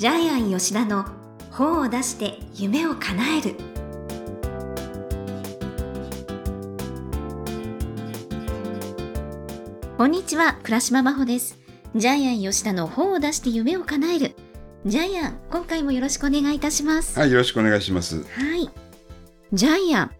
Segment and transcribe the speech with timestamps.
[0.00, 1.04] ジャイアン吉田の
[1.50, 3.54] 本を出して夢を叶える
[9.98, 11.58] こんにちは倉島真帆です
[11.94, 14.36] ジャイアン吉田の本を出して夢を叶える
[14.86, 18.22] ジャイアン今回もよろしくお願いいたしますはい、よろしくお願いします。
[18.22, 18.70] はい。
[19.52, 20.10] ジャイアン、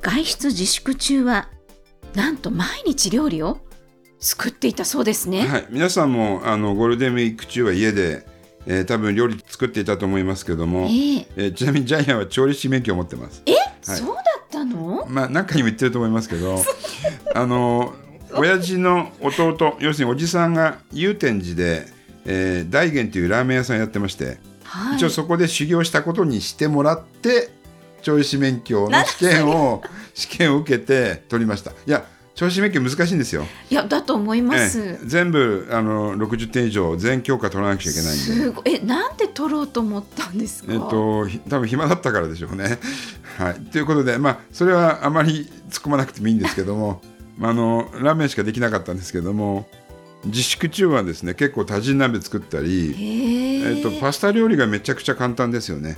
[0.00, 1.50] 外出自粛中は、
[2.14, 3.58] なんと毎日料理を
[4.18, 5.46] 作っていたそうですね。
[5.46, 8.32] はい、皆さんもあのゴールデンウィーク中は家で、
[8.66, 13.42] えー多分料理作っていたと思いますけども、えええーちなみにジャイアンは調理師免許を持ってます。
[13.46, 15.04] はいそうだったの？
[15.08, 16.62] まあ何回も言ってると思いますけど、
[17.34, 17.94] あの
[18.34, 21.86] 親父の弟、要するにおじさんが祐天寺で、
[22.24, 24.96] えー大元というラーメン屋さんやってまして、はい。
[24.96, 27.50] 一応そこで修行したことにしてもらって
[28.02, 29.82] 調理師免許の試験を
[30.14, 31.72] 試験を受けて取りました。
[31.72, 32.04] いや
[32.34, 33.46] 調理師免許難しいんですよ。
[33.70, 34.80] いや、だと思います。
[34.80, 38.20] ええ全部あの60点以上全教科取らなくちゃいけないんで。
[38.22, 38.74] すごい。
[38.74, 40.72] え、なんで撮ろうと思ったんですか？
[40.72, 42.78] えっと、ひ多分暇だったからでしょうね。
[43.38, 47.00] はい、ということで、まあ、それはあまり突っ込まなくてもいいんですけども
[47.38, 49.66] まああのラーメンしかできなかったんですけども
[50.26, 52.94] 自粛中はですね結構多人鍋作ったり。
[53.64, 55.96] えっと、パスタ料理がめちゃくちゃ簡単ですよね。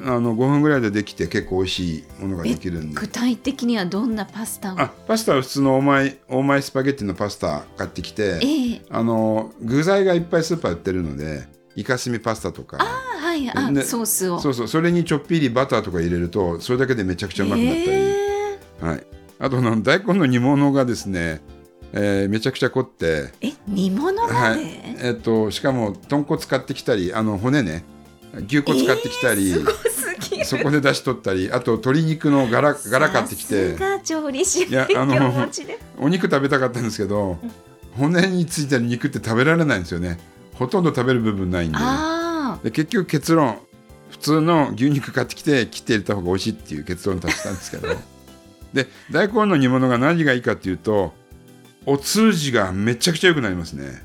[0.00, 3.00] あの5分ぐらいでできて結構美味しいものができるんで。
[3.00, 4.80] 具体的にはどんなパスタを？
[4.80, 8.82] あパスタは普通のオーマイオーマイスパゲッティのパスタ買ってきてええ。
[8.90, 12.78] あの具材がいっぱいスーパー売ってるのでイカスミパスタとか。
[12.80, 13.50] あ、はい。
[13.50, 14.38] あ、ねソースを。
[14.38, 17.92] そうそうそれにちょっぴりバターとか入れるとそれだけでめちゃくちゃうまくなったり、へ
[18.52, 18.58] え。
[18.80, 19.06] はい、
[19.38, 21.42] あとあの大根の煮物がですね、
[21.92, 24.60] えーめちゃくちゃ凝って、え、煮物まで、はい。
[25.02, 27.84] えっとしかも豚骨買ってきたりあの骨ね
[28.42, 30.44] 牛骨買ってきたり、すごすぎる。
[30.44, 33.76] そこで出し取ったりあと鶏肉のガラガラ買ってきさて
[34.68, 35.48] いやあの
[35.98, 37.38] お肉食べたかったんですけど
[37.96, 40.18] 骨についてる肉って食べられないんですよね。
[40.54, 41.78] ほとんど食べる部分ないんで。
[41.80, 43.58] あで結局結論
[44.10, 47.88] 普通の牛肉買ってきて切って入れた方が美味しいっていう結論に達したんですけど。
[48.74, 51.14] で大根の煮物が何がいいかっていうと
[51.86, 54.02] お通じがめちゃくちゃ良くなりますね。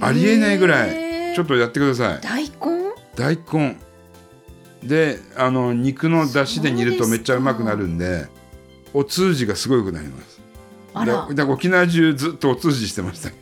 [0.00, 1.34] あありえないぐらい。
[1.34, 2.20] ちょっとやってください。
[2.22, 2.83] 大根
[3.16, 3.76] 大根。
[4.82, 8.26] であの肉の出汁で煮るとめっちゃうまくなるんで
[8.92, 10.40] お通じがすごくなります。
[10.92, 11.26] あら。
[11.28, 13.30] でで沖縄中ずっとお通じしてました。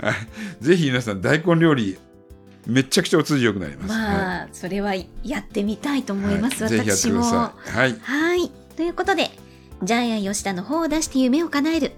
[0.00, 0.64] はい。
[0.64, 1.98] ぜひ皆さん大根料理
[2.66, 6.72] めちゃくちゃお通じ良くなります、まあ、それはやってみたいと思います、はい。
[6.72, 7.70] ぜひやってくだ私もさい。
[7.70, 7.98] はい。
[8.00, 8.50] はい。
[8.76, 9.30] ということで
[9.82, 11.92] ジャイアン吉田の方を出して夢を叶える。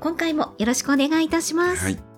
[0.00, 2.11] 今回もよろしくお願いいたします、はい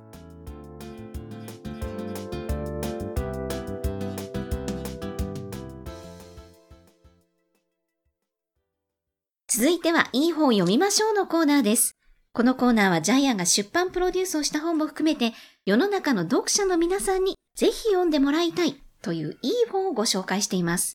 [9.56, 11.92] 続いてはいい本を読みましょうのコーナーです。
[12.32, 15.32] このコーナーはジャイアンが出版プロデュースをした本も含めて
[15.64, 20.94] 世の中の読者の皆さんにぜひ読んでもらいたいといういい本をご紹介しています。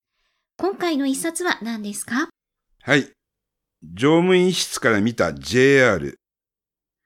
[0.57, 2.27] 今回の一冊は何ですか？
[2.81, 3.07] はい
[3.81, 6.17] 乗務員室から見た JR、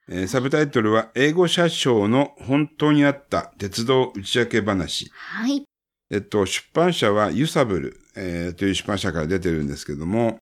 [0.08, 5.62] えーサブタイトルは英語車掌の本当にあった鉄道内訳話はい。
[6.10, 10.38] えっと、出版社はユサブル、えーという出版社から出てるんですけども、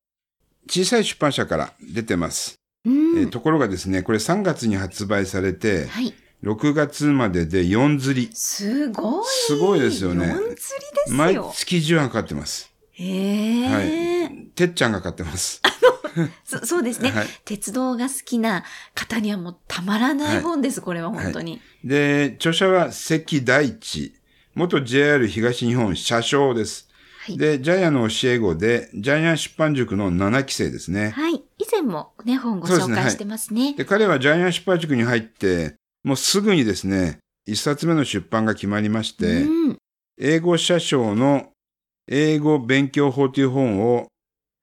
[0.68, 2.54] 小さい出版社から出てます。
[2.84, 3.18] うん。
[3.18, 6.14] えーところがですね、これ3月に発売されて、はい。
[6.42, 8.30] 6月までで4釣り。
[8.34, 9.24] すごい。
[9.26, 10.56] すごいですよね四釣りで
[11.06, 11.52] す毎よ。
[11.54, 12.72] 月10話かかってます。
[12.92, 14.46] へえ、はい。
[14.54, 15.62] てっちゃんが買ってます。
[16.44, 16.58] そ。
[16.66, 18.64] そうですね、はい鉄道が好きな
[18.94, 21.60] 方にはもうたまらない本です、これは本当に。
[21.84, 24.14] で、著者は関大地。
[24.54, 26.88] 元 JR 東日本車掌です。
[27.24, 27.38] はい。
[27.38, 31.10] で、ジャイアンの教え子で、ジャイアン出版塾の7期生ですね。
[31.10, 31.34] はい。
[31.36, 33.74] 以前もね、本ご紹介してますね。
[33.74, 39.78] で、彼はジャイアン出版塾に入って、もうすぐにですね、一冊目の出版が決まりまして、うん。
[40.18, 41.50] 英語社章の
[42.08, 44.08] 英語勉強法という本を、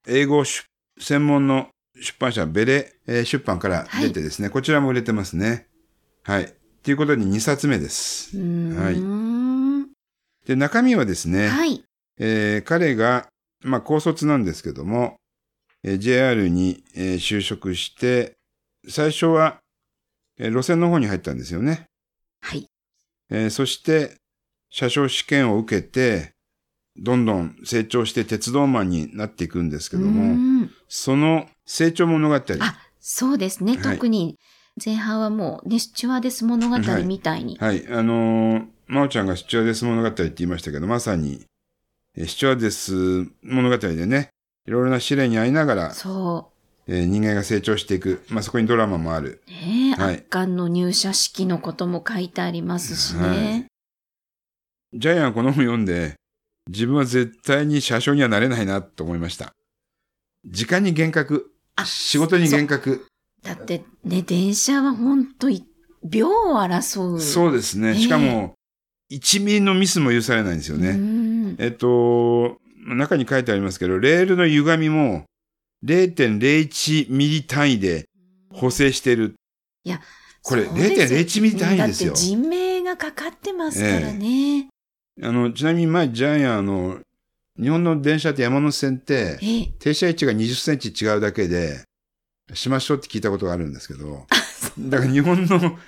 [0.06, 0.66] 英語出
[1.00, 5.66] 専門の出版社、ベレ、えー出版から出てですね、こちらも売れてますね。
[6.24, 6.54] はい。
[6.82, 8.36] ということで2冊目です。
[8.36, 9.88] はいん。
[10.46, 11.82] で、中身はですね、はい。
[12.20, 13.26] えー彼が、
[13.62, 15.16] まあ、高卒なんですけども、
[15.82, 18.34] えー JR に、えー就職して、
[18.88, 19.58] 最初は、
[20.38, 21.86] えー路線の方に入ったんですよね。
[22.42, 22.66] はい。
[23.30, 24.16] えーそして、
[24.70, 26.32] 車掌試験を受けて、
[26.96, 32.34] どんどん成長して鉄道マンになっていくんですけどうも、んその成長物語。
[32.36, 32.42] あ、
[33.00, 33.76] そうですね。
[33.76, 34.36] はい特に
[34.84, 37.56] 前半はもうね、スチュワーデス物語みたいに。
[37.58, 37.86] はい。
[37.88, 41.44] あのー、まおちゃんがスチュワーデス物語って言いましたけど、まさに、
[42.16, 44.30] えースチュワーデス物語でね、
[44.66, 46.50] いろいろな試練に遭いながら、そ
[46.86, 48.22] えー人間が成長していく。
[48.28, 49.42] まあ、そこにドラマもある。
[49.46, 49.50] う。
[49.50, 53.28] ね、はい圧巻の入社式のことも書いてありますしね。
[53.28, 53.70] はい
[54.92, 56.14] ジャイアンはこの本読んで、
[56.68, 59.52] 自分は絶対に車掌にはなれないなと思いました。
[60.44, 61.52] 時間に厳格。
[61.76, 63.06] あ仕事に厳格。
[63.42, 65.64] だってね、電車は本当に
[66.02, 67.20] 秒を争う。
[67.20, 67.90] そうですね。
[67.90, 68.54] ええしかも、
[69.10, 70.90] 1ミリのミスも許されないんですよね。
[70.90, 71.56] うん。
[71.58, 75.24] えっと、中に書いてありますけど、レールの歪みも
[75.84, 78.06] 0.01ミリ単位で
[78.52, 79.34] 補正してる。
[79.84, 80.00] いや、
[80.42, 82.12] これそうですよ0.01ミリ単位ですよ。
[82.12, 84.68] だって人命がかかってますからね。
[85.22, 87.00] あの、ちなみに前、ジャイアン、あの、
[87.60, 89.66] 日本の電車って山手線って、ええ。
[89.78, 91.84] 停車位置が20センチ違うだけで、
[92.54, 94.26] しましょうって聞いたことがあるんですけど、
[94.78, 95.78] だから日本の、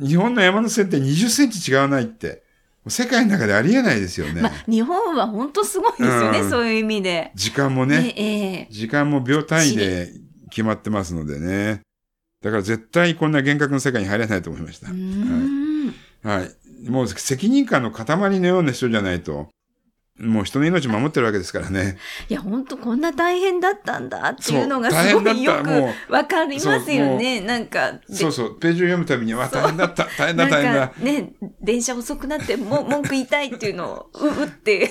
[0.00, 2.42] 日本の山手線って20センチ違わないって、
[2.90, 4.40] 世界の中でありえないですよね。
[4.40, 7.32] まあ、日本は本当すごいですよね、うんそういう意味で。
[7.34, 10.12] 時間もね、ええ時間も秒単位で
[10.50, 11.80] 決まってますのでね。
[12.42, 14.94] だから絶対こんな厳格の世界に入れないと思いましたう。
[14.94, 15.94] ん。
[16.22, 16.88] はい。
[16.88, 18.06] もう責任感の塊
[18.40, 19.48] のような人じゃないと、
[20.18, 21.96] もう人の命守ってるわけですからね。
[22.28, 27.40] いや、本当こんな大変だったんだっていうのがすごいよくわかりますよね。
[27.40, 30.94] なんか、でそうそう、ページを読むたびに、わ、大変だった、大変だ、大変だか。
[31.00, 31.32] ね、
[31.62, 34.90] 電車遅くなっても文句言いたいっていうのを、ううって、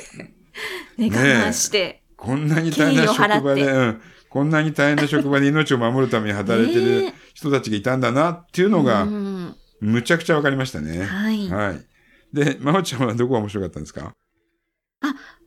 [0.97, 2.03] ね、我慢して。
[2.15, 11.03] こんなに大変な職場で、うん、こんなに大変な職場で命を守るために働いてる ね人たちがいたんだなっていうのが、うんむちゃくちゃわかりましたね。
[11.03, 11.47] はい。
[11.50, 11.85] はい。
[12.33, 14.13] で、まおちゃんはどこが面白かったんですか？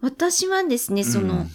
[0.00, 1.50] 私はですね、その、うん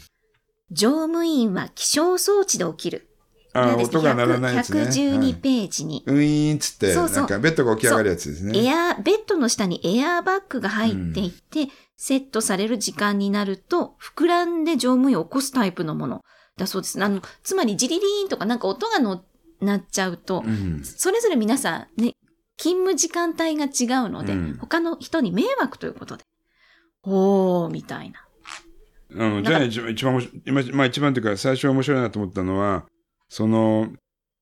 [0.72, 3.08] 乗務員は気象装置で起きる。
[3.54, 4.82] あこれはですね音が鳴らないやつね。
[4.82, 8.66] 112はいページに、ウィーンっつって、そうそうなんかベッドが起き上がるやつですね。
[8.66, 16.22] エア、ベッドの下にエアーバッグが入っていて、セットされる時間になると、膨らんで乗務員を起こすタイプのもの
[16.58, 17.02] だそうです。
[17.02, 19.24] あの、つまりジリリーンとかなんか音がの
[19.62, 20.82] 鳴っちゃうと、うん。
[20.84, 22.16] それぞれ皆さんね、
[22.58, 26.24] 勤務時間帯が違うので、うん他の人に迷惑ということで。
[27.06, 28.26] おー、みたいな。
[29.18, 32.86] あの、じゃあ一番、一番面白い、今、まあ一番というか最初面白いなと思ったのは、
[33.30, 33.92] その、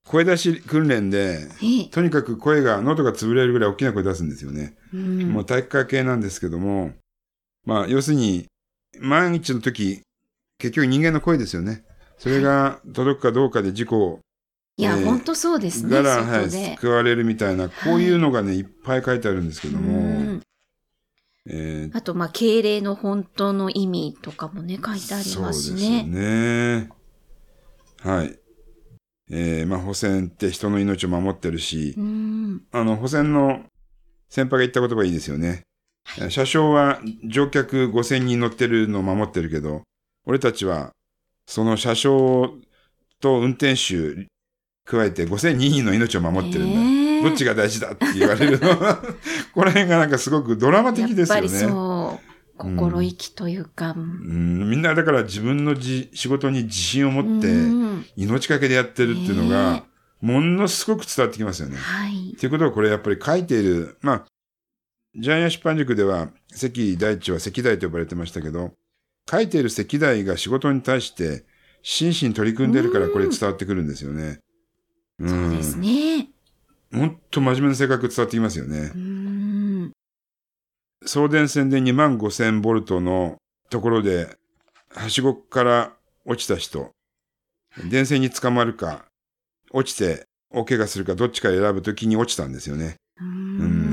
[0.08, 1.86] 声出し訓練で、ええ。
[1.86, 4.76] とにかく声が、喉が潰れるぐらい大きな声出すんですよね。
[4.94, 6.94] うんもう体育会系なんですけども、
[7.66, 8.46] まあ要するに、
[9.00, 10.02] 万一の時、
[10.58, 11.84] 結局人間の声ですよね。
[12.18, 14.20] それが届くかどうかで事故
[14.78, 16.50] いや、ええほんとそうですね、から、はい。
[16.50, 20.13] 救われるみたいな、こういうのがね、いっぱい書いてあるんですけどうも、ん
[21.50, 26.04] えーあと、まあ、敬礼の本当の意味とかもね、書いてありますしそうですよね。
[26.04, 26.90] ね。
[28.02, 28.40] はい。
[29.30, 32.64] えー、まあ、保線って人の命を守ってるし、うん。
[32.72, 33.64] あの、保線の
[34.30, 35.64] 先輩が言った言葉いいですよね。
[36.30, 39.84] 車掌は乗客5000人乗ってるのを守ってるけど、
[40.26, 40.92] 俺たちは、
[41.48, 42.54] その車掌
[43.20, 44.28] と運転手
[44.86, 46.80] 加えて5002人の命を守ってるんだ。
[46.80, 49.02] ねえどっちが大事だって言われるのは、
[49.54, 51.42] この辺がなんかすごくドラマ的ですよね。
[51.42, 53.92] やっぱりそう、心意気というか。
[53.92, 59.84] うん、みんなだから自分のじ仕事に自信を持ってうん命かけでやってるっていうのねが
[60.22, 61.78] ものすごく伝わってきますよね。
[61.78, 62.36] はい。
[62.40, 64.26] ということはこれやっぱり書いている、まあ、
[65.16, 68.72] ジャイアン出版塾では関大地は関大と呼ばれてましたけど、
[69.30, 71.46] 書いている関大が仕事に対して
[71.82, 74.40] 真摯に取り組んでるからこれ伝わってくるんですよね。
[75.20, 76.30] うんそうですね。
[76.94, 78.98] もっと真面目な性格伝わってきますよねう。
[78.98, 79.92] ん。
[81.06, 83.38] 送電線で2万5000ボルトの
[83.70, 84.38] ところで、
[84.90, 85.94] はしごから
[86.26, 86.92] 落ちた人、
[87.90, 89.06] 電線に捕まるか、
[89.72, 92.96] 落ちて大怪我するかどっちか選ぶときに落ちたんですよね。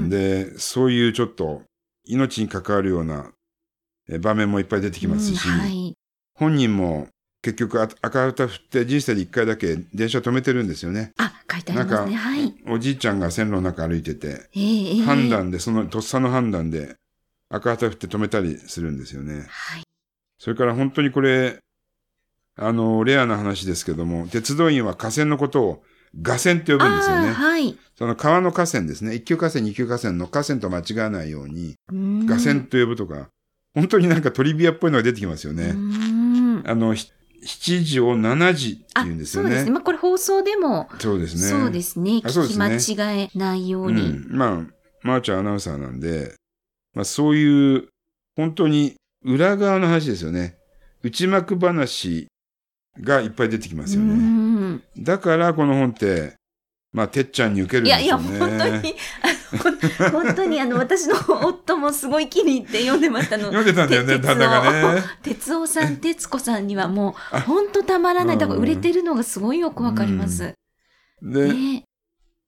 [0.09, 1.63] で、そういうちょっと
[2.05, 3.33] 命に関わるような
[4.11, 5.95] え場面もいっぱい出てきますし、うんはい。
[6.35, 7.09] 本人も
[7.43, 11.13] 結局あ赤旗振って人生で一回だけ電車止めてるんですよね。
[11.17, 12.15] あ、書いてありますね。
[12.17, 12.55] はい。
[12.69, 16.97] おじいちゃんが線路の中歩いてて、ええええ判断で、そのとっさの判断で
[17.49, 19.47] 赤旗振って止めたりするんですよね。
[19.49, 19.83] はい。
[20.39, 21.59] それから本当にこれ、
[22.57, 25.83] あの、レアな話ですけども、鉄道員は河川のことを
[26.23, 27.33] 河川って呼ぶんですよね。
[27.33, 27.79] はい。
[27.97, 29.15] その川の河川ですね。
[29.15, 33.29] 一級河川、二級河川の河川と間違わないように、うん河川と呼ぶとか、
[33.75, 35.73] 本当になんかトリビアっぽいのが出てきますようね。
[35.73, 37.11] んあの、ひ
[37.45, 39.49] 7時を7時ってあ言うんですよね。
[39.49, 39.71] そうですね。
[39.71, 41.43] まあ、これ放送でも、そうですね。
[41.43, 42.11] そうですね。
[42.19, 44.11] 聞き間違えないよううに。
[44.11, 44.27] ん。
[44.31, 44.67] まあ、
[45.03, 46.35] まー、ちゃんアナウンサーなんで、
[46.95, 47.89] まあそういう、
[48.37, 48.95] 本当に
[49.25, 50.57] 裏側の話ですよね。
[51.03, 52.27] 内幕話
[53.01, 54.13] がいっぱい出てきますようね。
[54.13, 56.35] んだからこの本って、
[56.93, 58.59] まあ、てっちゃんに受けるんいやいや、ですよね。
[58.59, 63.45] 本当に、あの、本当に、あの、私の夫もすごい気に入って読んでましたの。
[63.45, 65.03] 読んでたんだよね、て旦那がね。
[65.23, 68.39] 哲夫さん、徹子さんにはもう、あ本当たまらない。
[68.39, 70.55] だからうん売れてるのがすごいよくわかります。
[71.23, 71.85] で、ね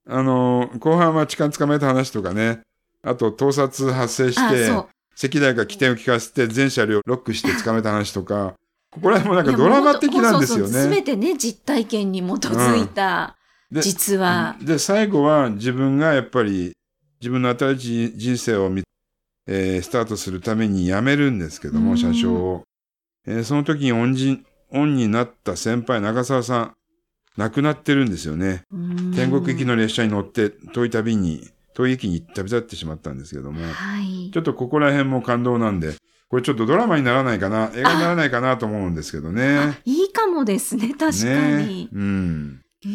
[0.09, 2.63] あの、後半は痴漢捕まえた話とかね、
[3.05, 4.89] あと盗撮発生しあ、てそ、う。
[5.17, 8.55] 石大が起点を聞かせて全車両ロックして捕まえた話とか、
[8.91, 11.03] ここら辺もなんかドラマ的なんですよすべね。
[11.03, 13.42] てね、実体験に基づいた、で
[13.81, 14.57] 実は。
[14.61, 16.73] で、最後は自分がやっぱり
[17.21, 18.83] 自分の新しい人生をみ、
[19.47, 22.64] えースタートするために辞めるんですけども、うん車掌を。
[23.26, 26.73] えーその時に恩人、恩になった先輩、長澤さん、
[27.37, 28.62] 亡くなってるんですよね。
[29.14, 34.37] 天国行きの列車に乗って遠い旅に、遠い駅に旅立ってしまったんですけども、はいち。
[34.37, 35.95] ょっとここら辺も感動なんで、
[36.29, 39.79] これちょっとドラマにならないかな、映画にならないかなと思うんですけどね。
[39.85, 41.88] いいかもですね、確かねに。
[41.93, 42.02] うん。
[42.02, 42.89] うんあ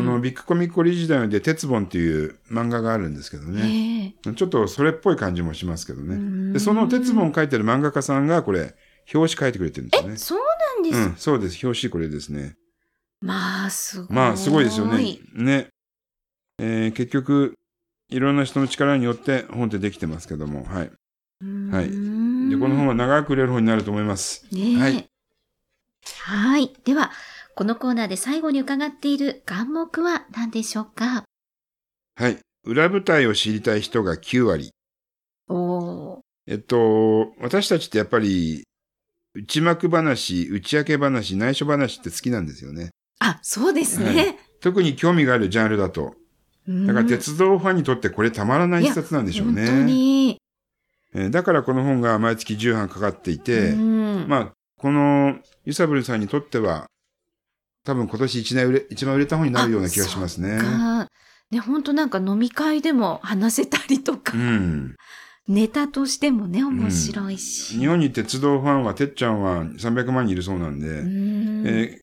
[0.00, 4.14] の、ビッグコミックオリジナルで、鉄本っていう漫画があるんですけどね。
[4.26, 6.52] えちょっとそれっぽい感じもしますけどえね。
[6.52, 8.76] で、その鉄本を書いてる漫画家さんが、これ、
[9.12, 10.16] 表紙書いてくれてるんですよね。
[10.16, 10.98] そうなんです。
[10.98, 11.66] うん、そうです。
[11.66, 12.56] 表紙これですね。
[13.20, 14.16] まあ、すごい。
[14.16, 15.18] まあ、すごいですよね。
[15.34, 15.68] ね。
[16.60, 17.54] えー結局、
[18.10, 20.90] いろんな人の力によって本ってできてますけども、はい。
[21.42, 21.70] うん。
[21.70, 21.90] はい
[22.50, 24.46] で、この本は長く売れる本になると思います。
[24.52, 24.76] ねえ。
[24.76, 24.82] は
[26.38, 26.76] はいい。
[26.84, 27.10] では、
[27.58, 31.24] このコーナーで最後に伺っている願目は何でしょうか？
[32.14, 32.38] はい。
[32.64, 34.70] 裏舞台を知りたい人が9割。
[35.48, 36.20] おー。
[36.46, 38.62] えっと、私たちってやっぱり、
[39.34, 42.90] 内幕話、打ち明け話、内緒話って好きなんですよね。
[43.18, 44.38] あ、そうですはね。
[44.60, 46.14] 特に興味があるジャンルだと。
[46.68, 49.66] だから鉄道ファンにとってこれたまらない一冊なんでしょうね。
[49.66, 50.38] 本当に。
[51.12, 56.86] えーだからこの本が毎月10版かかっていて、うんまあ、このユサブルさんにとっては、
[57.88, 60.58] 多分今年一年売れ、一番売れた本になるような気がしますね。
[60.58, 61.08] か
[61.50, 64.94] ね、本当なんか飲み会でも話せたりとか、うん。
[65.48, 67.78] ネタとしてもね、面白いし。
[67.78, 71.98] 日本に鉄道ファンは、てっちゃんは300万人いるそうなんで、うんえー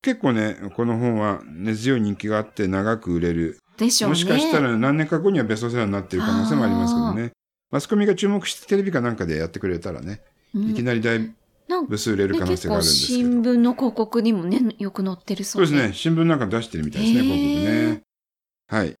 [0.00, 3.58] 結構ね、この本は根強い人気があって長く売れる。
[3.76, 4.12] でしょうね。
[4.12, 7.32] もしかしたら何年か後にはベストセラーになっている可能性もありますけどね。
[7.72, 10.20] マスコミが注目してテレビかなんかでやってくれたらね、
[10.54, 11.34] うん、いきなりだい
[11.68, 13.18] なんかれる可能性があるんですけど。
[13.18, 15.72] 新聞の広告にもね、よく載ってるそううで。
[15.72, 15.94] そですね。
[15.94, 18.02] 新聞なんか出してるみたいですね、広告ね。
[18.68, 18.94] はい。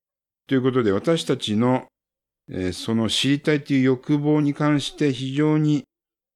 [0.46, 1.86] ということで、私たちの、
[2.50, 5.84] えーその知りたいという欲望に関して非常に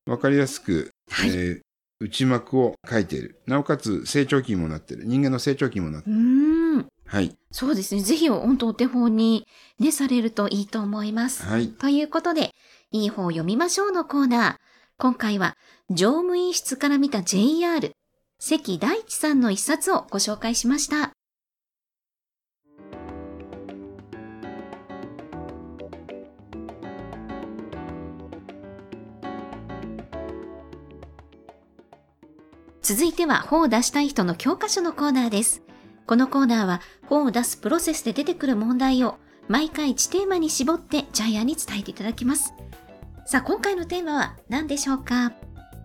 [0.07, 1.61] わかりやすく、はいえー
[2.03, 3.41] 内幕を書いている。
[3.47, 5.05] なおかつ成長期にもなっている。
[5.07, 6.19] 人間の成長期にもなっている。
[6.19, 6.87] うん。
[7.07, 7.33] はい。
[7.53, 8.01] そうですね。
[8.01, 9.47] ぜひ、本当お手本に
[9.79, 11.45] ね、されるといいと思います。
[11.45, 11.69] はい。
[11.69, 12.51] ということで、
[12.91, 14.57] いい方を読みましょうのコーナー。
[15.02, 15.56] 今回は、
[15.90, 17.90] 乗務員室から見た JR、
[18.38, 21.11] 関大地さんの一冊をご紹介しました。
[32.80, 35.64] 続いては、本を出したい人の教科書のコーナーです。
[36.06, 39.16] このコーナーは、本を出すプロセスで出てくる問題を、
[39.49, 42.54] 毎回1テーマに絞ってジャイアンに伝えていただきます。
[43.33, 45.33] さあ、今回のテーマは何でしょうか？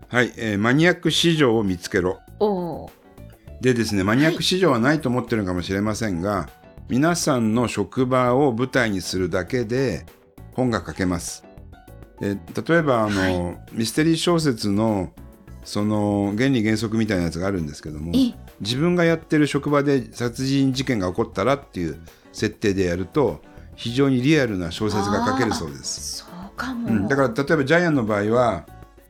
[0.10, 0.34] はい。
[0.36, 2.20] えーマニアック市場を見つけろ。
[2.42, 2.92] おー。
[3.62, 6.50] でですね、マニアック市場はないと思ってるかもしれませんが、
[6.90, 10.06] 皆さんの職場を舞台にするだけで
[10.56, 11.46] 本が書けます。
[12.20, 12.38] で
[12.68, 15.14] 例えばあの、ミステリー小説の
[15.64, 21.98] その原理原則みたいなやつがあるんですけどもえ、自分がやってる職場で殺人事件が起こったらっていう
[22.34, 23.40] 設定でやると
[23.76, 26.27] 非常にリアルな小説が書けるそうです。
[26.58, 26.90] かも。
[26.90, 28.66] うん、だから例えばジャイアンの場合は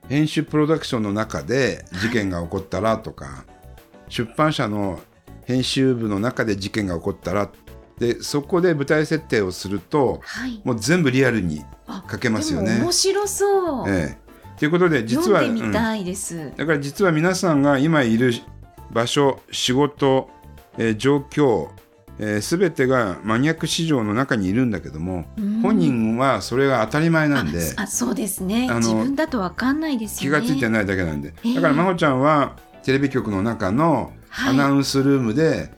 [0.07, 3.45] 編集プロダクションの中で事件が起こったらとか、
[4.09, 4.99] 出版社の
[5.45, 7.49] 編集部の中で事件が起こったら
[7.97, 10.61] でそこで舞台設定をするとはい。
[10.63, 13.89] もう全部リアルにあ書けますよねでも面白そう。
[13.89, 14.27] ええ
[14.57, 16.51] ということで実はうんたいです。
[16.57, 18.33] だから実は皆さんが今いる
[18.91, 20.29] 場所仕事、
[20.79, 21.69] えー状況、
[22.19, 25.61] えー、全てがマニアック市場の中にいるんだけども、うん。
[25.61, 28.67] 本人はそれが当たり前なんでああそうですね。
[28.69, 30.39] あの自分だとわかんないです気よね。
[30.41, 34.53] がついてないだけなんで、ええだから真帆ちゃんはテレビ局の中のはい。
[34.53, 35.71] アナウンスルームで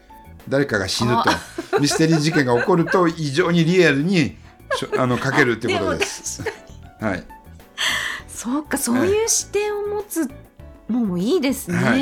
[0.47, 4.35] 誰かが死ぬと、ミステリー事件が起こると異常にリアルに
[4.97, 6.43] あの書けるっていうことです。
[6.99, 7.23] はい、に
[8.27, 10.29] そうかそういう視点を持つ
[10.89, 12.01] のもいいですね、はい。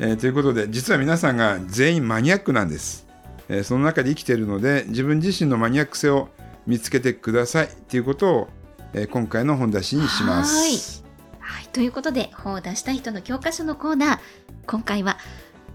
[0.00, 3.07] えーということで実は皆さんが全員マニアックなんです、
[3.48, 6.28] えその中で生きているので自分自身のマニアック性を
[6.66, 7.68] 見つけてください。
[7.88, 8.48] ということを、
[8.92, 11.04] え今回の本出しにします。
[11.40, 14.18] はい、ということで本を出した人の教科書のコーナー。
[14.66, 15.18] 今回は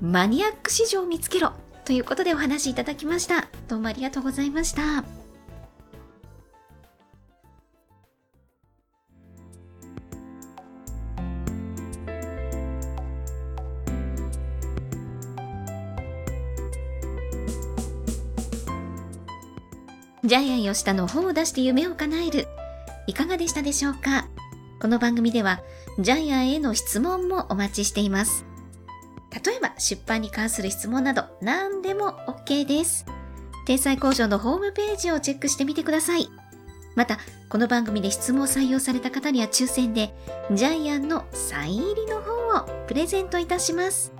[0.01, 1.53] マニアック市場を見つけろ。
[1.85, 3.47] ということでお話いただきました。
[3.67, 5.22] どうもありがとうございました。
[20.73, 22.47] ジャイアン吉田の本を出して夢を叶える
[23.05, 24.27] いかがでしたでしょうか？
[24.81, 25.61] この番組では
[25.99, 28.43] ジャイアンへの質問もお待ちしています。
[29.45, 33.05] 例えば出版に関する質問など何でも OK です。
[33.67, 36.27] 天才工場のホームページをチェックしてみてください。
[36.95, 40.15] また、この番組で質問を採用された方には抽選で
[40.51, 44.11] ジャイアンのサイン入りの本をプレゼントいたします。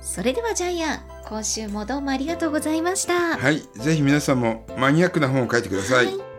[0.00, 3.38] それではジャイアン、今週もどうもありがとうございました。
[3.38, 3.62] はい。
[3.74, 6.06] ぜひ皆さんもマニアックな本を書いてください。
[6.06, 6.33] はい